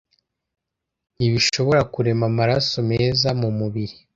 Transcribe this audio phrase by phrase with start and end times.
[1.15, 3.95] ntibishobora kurema amaraso meza mu mubiri